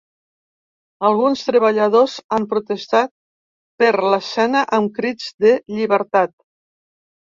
[1.09, 3.15] Alguns treballadors han protestat
[3.85, 6.39] per l’escena amb crits de ‘llibertat’.